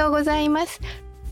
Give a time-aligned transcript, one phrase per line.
[0.00, 0.80] ようございます。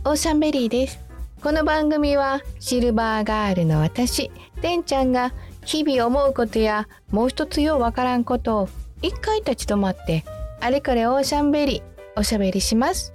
[0.05, 1.01] オーシャンベリーです。
[1.43, 4.31] この番組はシルバーガールの私
[4.61, 5.33] てんちゃんが
[5.65, 8.69] 日々思うことやもう一つようわからんことを
[9.01, 10.23] 一回立ち止まって
[10.61, 13.15] あれこれオーシャンベリーおしゃべりします。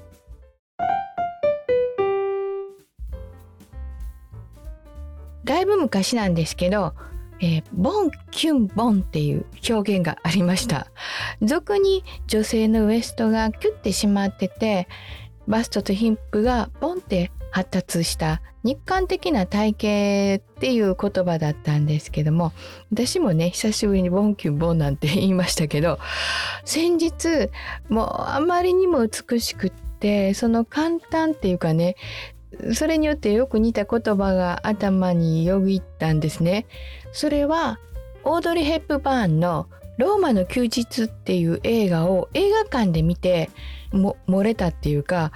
[5.43, 6.95] だいぶ昔なんですけど
[7.39, 10.87] えー、ボンキュンボンっていう表現がありました。
[11.41, 14.87] 俗に女性のウエストがキュッてしまってて
[15.47, 19.75] バストとヒップがボンって発達した日韓的な体
[20.37, 22.53] 型っていう言葉だったんですけども
[22.91, 25.99] 私もね久しぶりにボンキュンボンなんて言いましたけど
[26.65, 27.49] 先日
[27.89, 31.95] もうあまりにも美しくってその簡単っていうかね
[32.73, 36.67] それによってよく似た言葉が頭によぎったんですね。
[37.11, 37.79] それは
[38.23, 43.49] オードリー・ヘップバーンの「ローマの休日」っていう映画を映画館で見て
[43.91, 45.31] も漏れたっていうか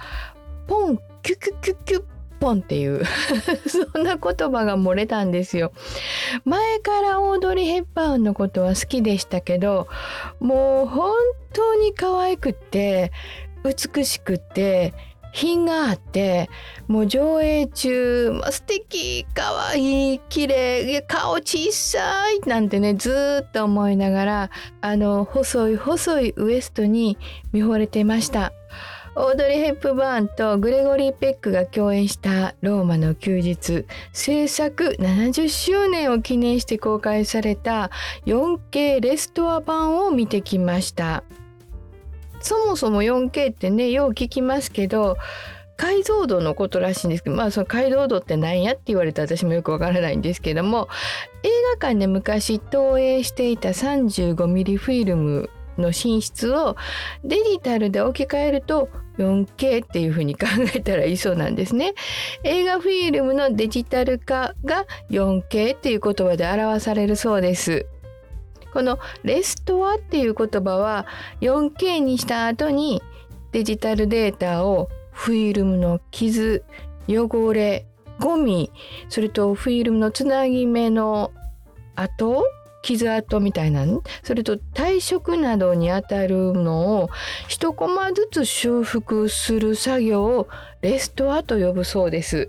[0.66, 2.04] ポンキュキュキュキュッ
[2.40, 3.04] ポンっていう
[3.66, 5.72] そんな言葉が漏れたんですよ。
[6.44, 9.88] 前からオードリー・ヘッバーンのことは好きでしたけど
[10.40, 11.12] もう本
[11.52, 13.12] 当に可愛くって
[13.64, 14.94] 美しくて
[15.32, 16.48] 品があって
[16.86, 27.18] もう上映中素敵可愛い綺麗顔小さいなんてねずっと思いながらあの細い細いウエストに
[27.52, 28.52] 見惚れてました
[29.20, 33.84] オードリー・ヘップバーンとグレゴリー・ペックが共演した「ローマの休日」
[34.14, 37.90] 制作70周年を記念して公開された
[38.26, 41.24] 4K レストア版を見てきました。
[42.40, 45.16] そもそも 4K ってねよう聞きますけど
[45.76, 50.88] 解像度のことらしいんですけどまあその解像度って何やって言われたら私もよくわからないんですけども
[51.44, 56.76] 映画館で昔投影していた 35mm フィルムの品質を
[57.24, 61.94] デジタルで置き換えると 4K っていう風に考えたらいいそうなんですね。
[62.44, 67.86] 映画フィルムのデジタル化が 4K っていう言葉で表されるそうです。
[68.78, 71.04] このレストアっていう言葉は
[71.40, 73.02] 4K にした後に
[73.50, 76.62] デジタルデータをフィルムの傷
[77.08, 77.86] 汚れ
[78.20, 78.70] ゴミ
[79.08, 81.32] それとフィルムのつなぎ目の
[81.96, 82.44] 跡
[82.82, 83.84] 傷跡みたいな
[84.22, 87.10] それと退色などにあたるのを
[87.48, 90.48] 一コマずつ修復する作業を
[90.82, 92.48] レストアと呼ぶそうです。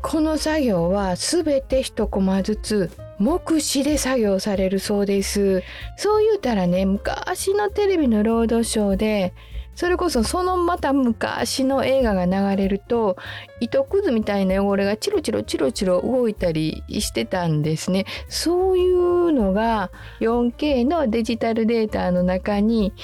[0.00, 5.62] この作業はすべて一コマずつ目視で作業されるそうです。
[5.96, 9.34] そう言うたらね昔のテレビのロードショーで
[9.74, 13.18] それこそそのまた昔の映画が流れると
[13.60, 18.06] 糸くずみたいな汚れがチロチロチロチロ動いたりしてたんですね。
[18.28, 22.94] そういうのが 4K のデジタルデータの中に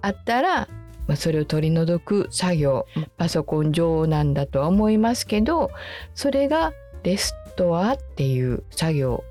[0.00, 0.68] あったら
[1.06, 2.86] ま、それを取り除く作業
[3.18, 5.70] パソコン上なんだとは思いますけど
[6.14, 9.24] それがレストアっていう作業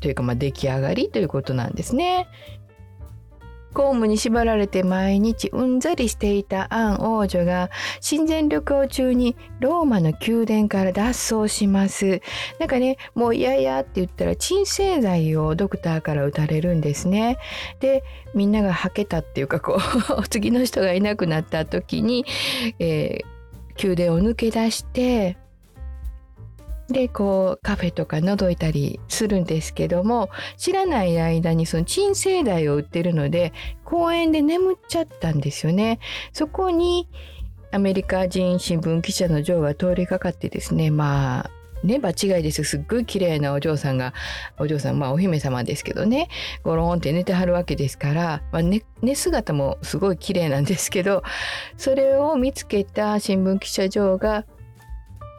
[0.00, 2.28] というかまあ出来上がりということなんですね。
[3.76, 7.68] 公務に縛られて毎日うんざりしていたアン王女が
[8.00, 12.22] 親善旅行中にローマの宮殿から脱走します。
[12.58, 17.36] なんかね、もう嫌々って言ったら鎮静剤をドクターから打たれるんですね。
[17.80, 18.02] で、
[18.32, 19.78] みんながはけたっていうかこ
[20.18, 22.24] う 次の人がいなくなった時に、
[22.78, 25.36] えー、宮殿を抜け出して
[26.88, 33.52] でこうカフェとか覗いたりするんですけども知らない間にその鎮静剤を売ってるので
[33.84, 35.98] 公園で眠っちゃったんですよね。
[36.32, 37.08] そこに
[37.72, 41.50] アメリカ人新聞記者のジョーが通りかかってですねまあ
[41.84, 44.14] ね、場違いですすっごい綺麗なお嬢さんが
[44.58, 46.28] お嬢さんまあお姫様ですけどね
[46.62, 51.22] ゴロンって寝てはるわけですから、まあ寝、寝姿もすごい綺麗なんですけど
[51.76, 54.44] それを見つけた新聞記者ジョーが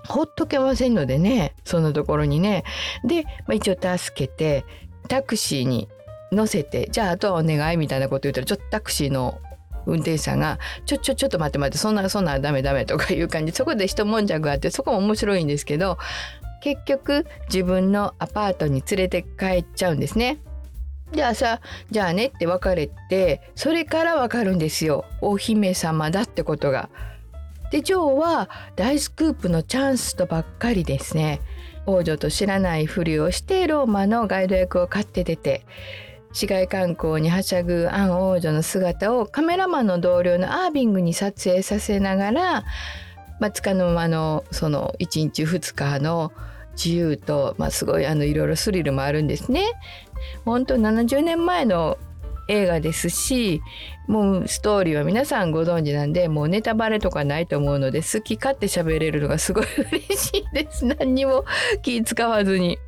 [0.08, 2.64] ほっとけませんのでねそんなところにね
[3.04, 4.66] で、まあ、一応助けて
[5.08, 5.88] タクシーに
[6.32, 9.40] 乗せてじゃああとはお願いみたいなこと言ったらちょっとタクシーの
[9.86, 15.98] 運転手さんが「ちょちょちょっと待って待ってそんなそんなダメダメ」とかいう感じそこで一悶着があってそこも面白いんですけど
[16.62, 20.40] 結局自分のアパートに連れて帰っちゃうんですね。
[21.14, 26.90] じゃあさじゃあねって別れてそれからわかるんですよお姫様だってことが。
[27.72, 31.42] でジョーは大スクープのチャンスとばっかりですね
[31.86, 35.66] 王女と知らないふりをしてローマのガイド役を買って出て
[36.34, 42.64] 市街観光にはしゃぐアン王女の姿をカメラマンの同僚のアービングに撮影させながら、
[43.40, 46.32] まあ、つかの間のその1日2日の
[46.74, 49.66] 自由と、まあ、すごいあのいろいろスリルもあるんですね。
[50.46, 51.98] 本当70年前の
[52.48, 53.62] 映画ですし
[54.08, 61.46] もうストーリーは皆さんご存知なんでもうネタバレとかないと思うので好き勝手喋れるのがすごい嬉しいです 何にも
[61.82, 62.80] 気使わずに。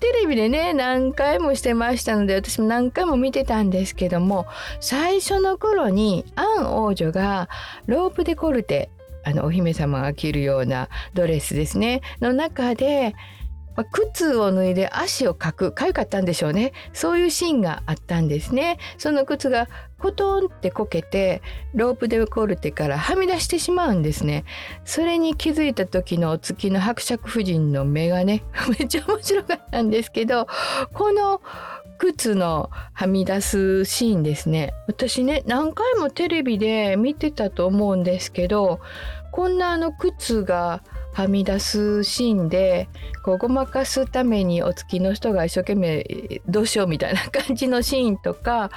[0.00, 4.46] テレビでね何回もしてましたので私も何回も見てたんですけども
[4.78, 7.48] 最初の頃にアン王女が
[7.86, 8.90] ロープデコルテ
[9.24, 13.16] あのお姫様が着るようなドレスですねの中で
[13.78, 16.72] まあ、靴を脱いで足をかくかゆかったんでしょうね。
[16.92, 18.76] そういうシーンがあったんですね。
[18.98, 19.68] その靴が
[20.00, 21.42] コトンってこけて
[21.74, 24.44] ロープデコルテからはみ出してしまうんですね。
[24.84, 28.42] それに気づいた時のお月の伯爵夫人の目がね
[28.80, 30.48] めっちゃ面白かったんですけど
[30.92, 31.40] この
[31.98, 34.74] 靴のはみ出すシーンですね。
[34.88, 38.80] 私ね何回もテレビで見てたと思うんですけど
[39.30, 40.82] こんなあの靴が
[41.18, 42.88] はみ出すシーンで
[43.24, 48.70] こうごまかすためにお付きの人が一生懸命どうしようみたいな感じのシーンとか、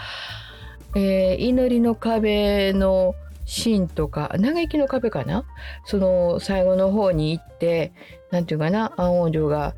[0.96, 3.14] えー、祈りの壁の
[3.46, 5.46] シーンとか嘆きの壁かな？
[5.86, 7.94] その最後の方に行って
[8.32, 8.92] 何て言うかな？
[8.98, 9.76] アン王女が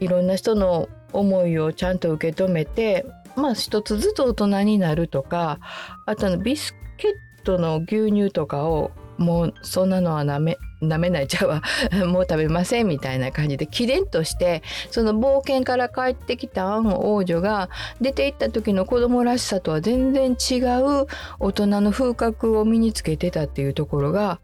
[0.00, 3.04] いろんな人の思いをちゃんと受け止めて
[3.36, 5.58] まあ一つずつ大人になるとか
[6.06, 11.62] あとのビスケットの牛乳とかをもうそんなのはなめ舐めないちゃうわ
[12.06, 17.68] もう食べませんみたいな感じできれんとしてその冒険から帰ってきたアン王女が
[18.00, 21.06] 出て行った時の子供らしさとは全然違う
[21.38, 24.40] 大人の風格を身につけてたっていうところが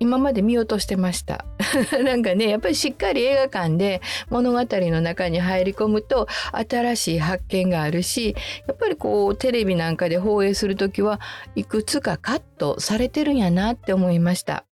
[0.00, 1.44] 今まで見落としてました
[2.04, 4.00] なんかねやっぱりしっかり映画館で
[4.30, 11.20] 物語の中に入り込むと新しい発見があるしやっぱりこうテレビなんかで放映する時は
[11.56, 14.67] いくつかカットされてるんやなって思いました。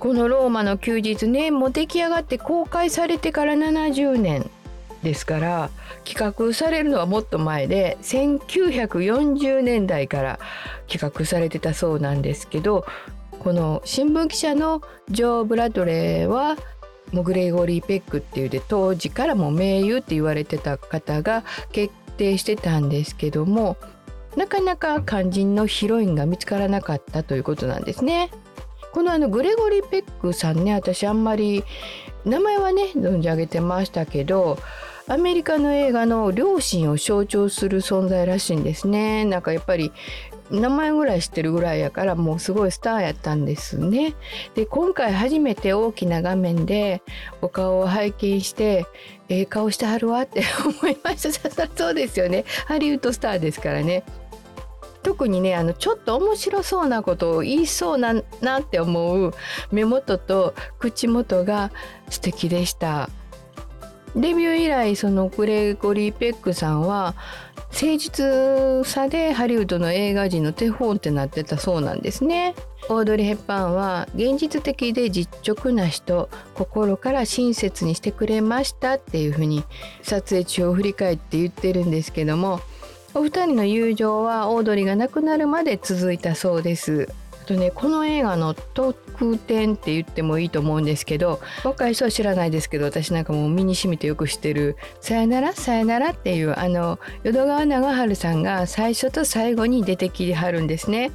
[0.00, 4.50] このローマの休日ねも出来上がって公開されてから70年
[5.02, 5.70] ですから
[6.04, 10.40] 企画されるのはもっと前で1940年代から
[10.88, 12.86] 企画されてたそうなんですけど
[13.40, 16.56] この新聞記者のジョー・ブラドレーは
[17.12, 23.76] もうグレゴリー・ペックっていうで当時からも名優って言われてた方が決定してたんですけども
[24.34, 28.30] なかなか肝心のヒロインが見つからなかったということなんですね。
[28.92, 31.64] このあのグレゴリー・ペックさんね私あんまり
[32.24, 34.58] 名前はね存じ上げてましたけど
[35.08, 39.92] アメリカの映画の両親を象徴する存在らしいんですねなんかやっぱり
[40.50, 44.14] 名前ぐらい知ってるぐらいやからもうすごいスターやったんですね。
[44.54, 47.02] で今回初めて大きな画面で
[47.40, 48.86] お顔を拝見して
[49.28, 54.02] ええ顔してはるわって思いました そうですよねハリウッドスターですからね。
[55.02, 59.32] 特にねあのちょっと面白そうなことを言いそうななって思う
[59.70, 61.70] 目元と口元が
[62.08, 63.08] 素敵でした。
[64.16, 67.14] デビュー以来そのグレゴリー・ペックさんは
[67.72, 72.56] 誠実さでハリウッドの映画人の手本ってなってたそうなんですね。
[72.88, 79.62] オードリー・ヘッパンは現実的で実直な人心から親切にしてくれましたっていうふうに
[80.02, 82.60] 撮影中を振り返って言ってるんですけども
[83.14, 87.08] お二人の友情はオードリーが亡くなるまで続いたそうです。
[87.50, 101.10] とねこの映画の特典って言ってもいいと思うんですけど若い人は知らないですけど私なんかもう身に染みてよく知ってる「さよならさよなら」っていうあの淀川長春さんが最初と最後に出てきはるんですね。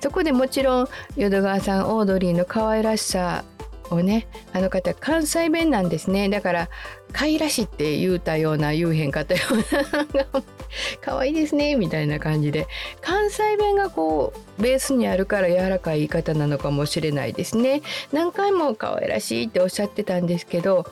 [0.00, 3.44] そこでもちろん淀川さんオードリーの可愛らしさ
[3.90, 6.68] をねあの方関西弁なんですねだから
[7.12, 10.42] 「かいらし」って言うたような言うへんかったような
[11.00, 12.66] 可愛いですねみたいな感じで。
[13.00, 17.82] 関西弁がこうベースにあるから柔らかい言い方なのかもしれないですね。
[18.12, 20.86] 何回も可愛らしいっておっしゃってたんですけど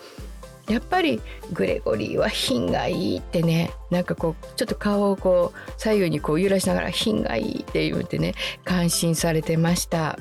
[0.69, 1.21] やっぱり
[1.53, 10.19] グレゴリーは品がいいってねなんかこうちょっと顔をこう左右にこう揺らしながら品がいいって言ってね感心されてました。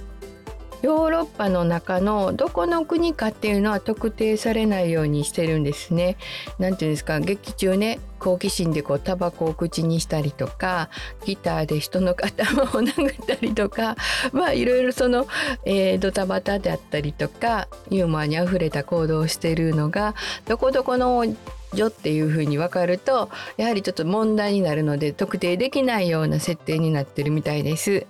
[0.81, 6.17] ヨーロッパの中のどこの国かっていうのは特定されないようにしてるんですね。
[6.57, 10.89] なんていうんですか劇中ね好奇心でこうタバコを口にしたりとか
[11.25, 13.95] ギターで人の頭を殴ったりとか
[14.31, 15.27] まあいろいろその、
[15.65, 20.15] えー、ドタバタであったりとかユーモアにあふれた行動をしているのが
[20.47, 28.05] どこどこの女っていうふうに分かるとやはりちょっと問題になるので特定できないような設定になってるみたいです。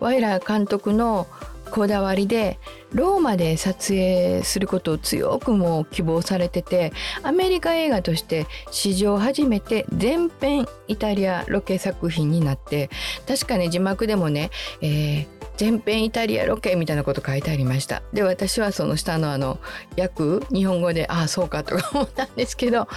[0.00, 1.26] ワイラー監督の
[1.74, 2.60] こだわりで
[2.92, 6.92] ローマで撮影することを強くも希望されてて
[7.24, 12.90] アメリカ映画として史上初めて全編イタリアロケ作品になって
[13.26, 14.50] 確かね字幕でもね、
[14.80, 18.02] えー全編イタリアロケみたいなこと書いてありました。
[18.12, 19.60] で私はその下のあの
[19.96, 22.88] 訳日本語でああそうかとか思ったんですけど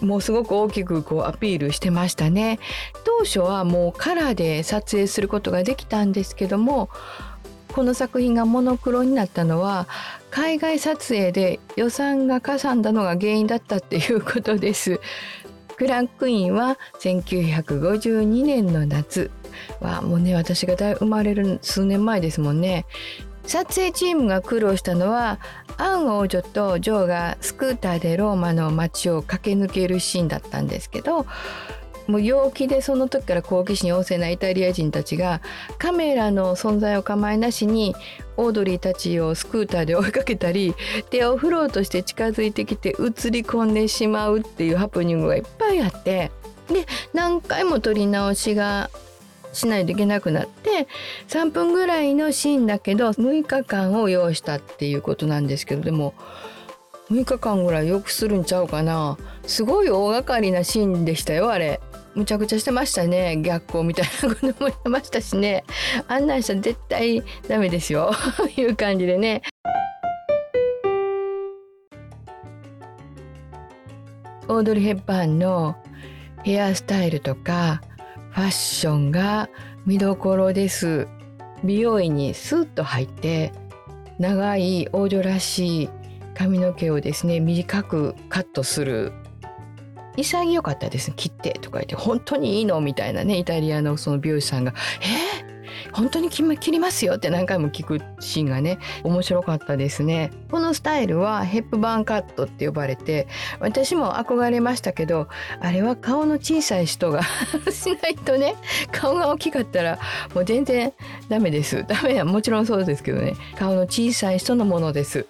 [0.00, 2.60] もうすごく大きくこうアピールしてましたね。
[3.02, 6.88] 当初はもうカラーで撮影することができたんですけども
[7.72, 9.88] この作品がモノクロになったのは
[10.30, 15.00] 海外撮影で予算がかさんだのが原因だったっていうことです。
[15.76, 19.30] クランクインは1952年の夏
[19.80, 22.86] はもうね私が生まれる数年前ですもんね
[23.44, 25.40] 撮影チームが苦労したのは
[25.78, 31.26] アン王女とジョーがスクーターでローマの街を駆け抜けるシーンだったんですけど
[32.12, 35.40] もう陽気でその時から好奇心旺盛なイタリア人たちが
[35.78, 37.94] カメラの存在を構いなしに
[38.36, 40.74] オードリーたちをスクーターで追いかけたり
[41.08, 46.30] 手を振ろうとして近づいてきて映り込んでしまうっていうハプニングがいっぱいあって
[46.68, 48.90] で何回も撮り直しが
[49.54, 50.88] しないといけなくなって
[51.28, 56.12] 3分ぐらいのシーンだけど6日間を要したっていうことなんですけどでも
[57.10, 59.16] 6日間ぐらいよくするんちゃうかな
[59.46, 61.80] すごい大掛かりなシーンでしたよあれ。
[62.14, 63.38] むちゃくちゃしてましたね。
[63.38, 65.64] 逆光みたいなこともしてましたしね。
[66.08, 68.12] あんなんしたら絶対ダメですよ。
[68.56, 69.42] いう感じでね。
[74.48, 75.76] オードリー・ヘッバーンの
[76.44, 77.80] ヘアスタイルとか
[78.32, 79.48] ファッションが
[79.86, 81.08] 見どころです。
[81.64, 83.52] 美容院にスッと入って
[84.18, 85.88] 長い王女らしい
[86.34, 89.12] 髪の毛をですね短くカットする。
[90.16, 92.80] 潔かったです切ってとか言って本当にいいの？
[92.80, 95.52] みたいなねイタリアのその美容師さんが「えー
[95.92, 97.14] 本当に切りますよ？
[97.14, 100.30] って何回も聞くシーンがね面白かったですね。
[100.50, 103.26] このスタイルはヘップバーンカットって呼ばれて
[103.58, 105.28] 私も憧れましたけど
[105.60, 107.22] あれは顔の小さい人が
[107.72, 108.54] しないとね
[108.90, 109.98] 顔が大きかったら
[110.34, 110.92] もう全然
[111.28, 111.84] ダメです。
[111.86, 113.34] ダメはもちろんそうですけどね。
[113.58, 115.26] 顔の小さい人のものです。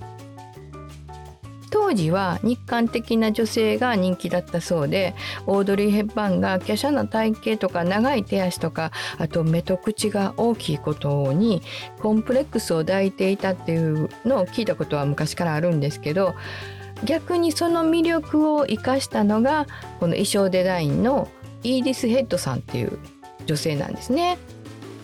[1.92, 5.14] 当時は日韓的な女性が人気だったそうで
[5.46, 11.61] オードリー・ヘッバンが華奢な体型とか長い手足とかあと目と口が大きいことに
[12.00, 16.34] コンプレックスを抱いていたっていうのを聞いたことは昔からあるんですけど
[17.04, 19.66] 逆にその魅力を生かしたのが
[20.00, 21.28] この衣装デザインの
[21.62, 22.99] イーディス・ヘッドさんっていう
[23.44, 24.38] 女性なんですね。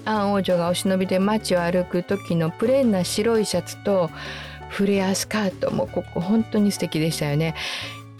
[0.06, 4.08] アン王女がお忍びで街を歩く時のプレーンな白いシャツと
[4.68, 7.54] フレアスカートもここ本当に素敵でしたよね。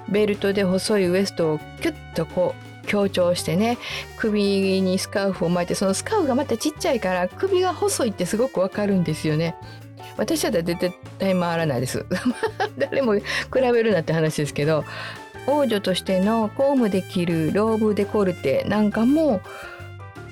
[0.08, 3.76] ベルトで細いウエストをキュッとこう強調してね
[4.16, 9.54] 首にスカーフを巻いてそのスカーフがまたちっちゃいから首が細いってすごくわかるんですよね。
[10.16, 12.04] 私だったら絶対回らないです。
[12.78, 14.84] 誰も比べるなって話ですけど
[15.46, 19.40] 王女としての公務できるローブデコルテなんかも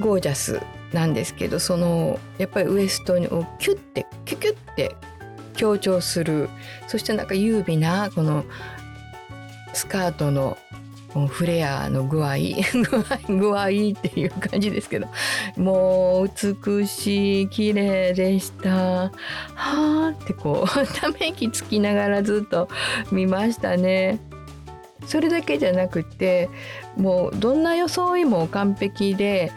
[0.00, 0.61] ゴージャス
[0.92, 4.96] なんですけどそのやっぱりウエストをキュッてキュキュッて
[5.57, 6.49] 強調する。
[6.87, 8.45] そしてなんか優美なこの
[9.73, 10.57] スカートの
[11.29, 12.37] フレアの 具合。
[13.29, 15.09] 具合っていう感じですけど。
[15.57, 16.31] もう
[16.69, 18.71] 美しい綺麗でした。
[18.71, 19.11] は
[19.55, 22.69] あってこう ため息つきながらずっと
[23.11, 24.21] 見ましたね。
[25.07, 26.51] それだけじゃなくて
[26.97, 29.53] もうどんな装いも完璧で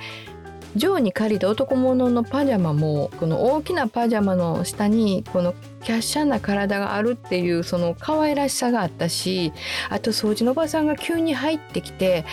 [0.75, 9.51] ジョーに借りた男物のパジャマもこの大きなパジャマの下にこのキャッシャーな体があるっていうその可愛らしさがあったし
[9.89, 12.25] あと掃除のおばさんが急に入ってきて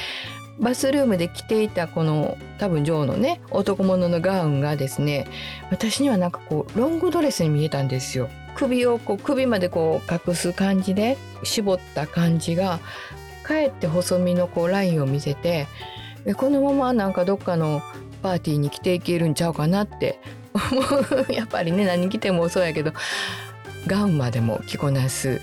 [0.58, 5.26] バスルームで着ていたこの多分ジョーのね男物のガウンがですね
[5.70, 8.28] 私にはなんかこうロングドレスに見えたんですよ。
[8.54, 12.80] 首をこう首までこう隠す感じで絞った感じが
[13.42, 15.66] かえって細身のこうラインを見せて
[16.38, 17.82] このままなんかどっかの
[18.16, 20.18] パーティーに着ていけるんちゃうかなって。
[20.54, 20.80] 思
[21.28, 22.94] うやっぱりね何着てもそうやけど
[23.86, 25.42] ガウンまでも着こなす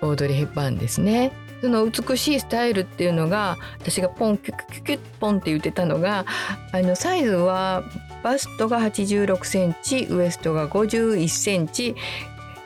[0.00, 1.32] オードリー・ヘッバーンですね。
[1.62, 6.24] その美しいスタイルっていうのが私がポンキュキュキュキュッポンって言ってたのが
[6.70, 7.82] あのサイズは
[8.22, 11.96] バストが86センチウエストが51センチ。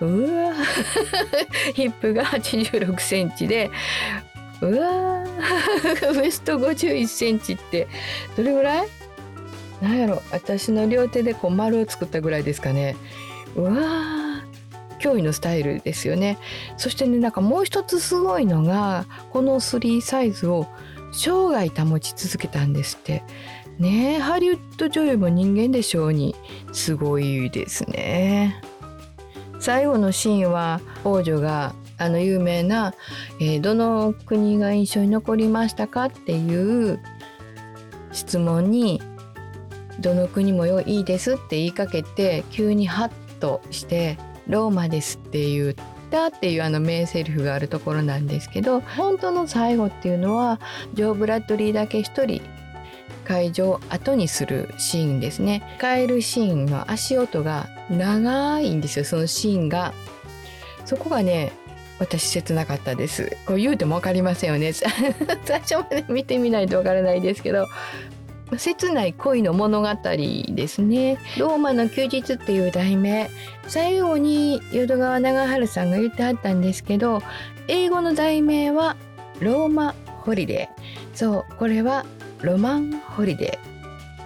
[0.00, 0.52] うわ
[1.74, 3.70] ヒップが86センチで
[4.60, 5.22] うわ
[6.14, 7.86] ウエスト51センチって
[8.36, 8.88] どれぐらい？
[9.80, 12.96] なんやろ私の両手でこう丸を作ったぐらいですかね。
[13.56, 14.30] うわー
[15.00, 16.38] 驚異のスタイルですよね。
[16.76, 20.66] そしてねなんかもう一つすごいのがこの3サイズを
[21.12, 23.22] 生涯保ち続けたんですって。
[23.78, 26.36] ねハリウッド女優も人間でしょうに。
[26.72, 28.62] すごいですね。
[29.58, 32.94] 最後のシーンは王女があの有名な、
[33.40, 36.98] えー、どの国が印象に残りましたかっていう
[38.10, 39.02] 質問に
[40.00, 45.74] どの国もよいいですって言いかけて急にハッとしてローマですって言っ
[46.10, 50.60] たっていうあの名台詞があるところなんですけど本当の最後っていうのは
[50.94, 52.42] ジョー・ブラッドリーだけ一人
[53.24, 55.62] 会場を後にするシーンですね。
[55.78, 59.92] 帰るシーンの足音が長いんですよそのシーンが。
[60.84, 61.52] そこがね
[62.00, 63.36] 私切なかったです。
[63.46, 64.72] こう言うても分かりませんよね。
[65.44, 67.68] 最初まで見てみないと分からないですけど
[68.58, 71.18] 切ない恋の物語ですね。
[71.38, 73.30] ローマの休日っていう題名。
[73.68, 77.22] 最後に淀川長治さんが言ってはったんですけど
[77.68, 78.96] 英語の題名は
[79.40, 81.16] ローマホリデー。
[81.16, 82.04] そうこれは
[82.42, 83.58] ロマンホリデ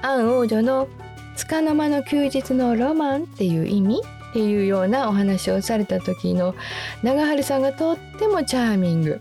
[0.02, 0.06] ー。
[0.06, 0.88] アン王女の
[1.36, 6.54] 束の間の休日のロマンっていう意味っていうようなお話をされた時の
[7.02, 9.20] 長治さんがとってもチャーミング。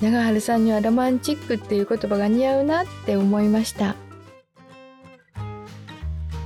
[0.00, 3.94] 長春さんにはロマンチックっていう言葉が似合うなって思いました。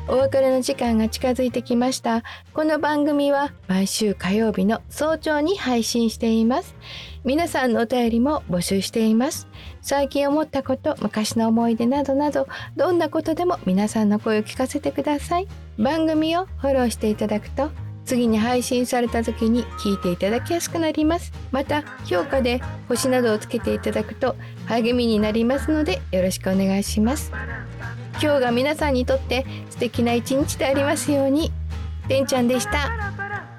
[0.06, 2.22] お別れの時間が近づいてきました。
[2.52, 6.74] この番組は毎週火曜日の早朝に配信しています。
[7.24, 9.48] 皆さんのお便りも募集しています。
[9.80, 12.46] 最近思ったこと昔の思い出などなど
[12.76, 15.48] どんなことでも皆さんの声を聞かせてください。
[15.78, 17.70] 番組をフォローしていただくと
[18.04, 21.32] 次に配信された時に聞いていただきやすくなります。
[21.50, 27.32] また評価で星などをつけていただくと励みになりますのでよろしくお願いします。
[28.22, 31.52] 今日が皆さんにとって素敵な一日でありますように。
[32.08, 33.53] てんちゃんでした。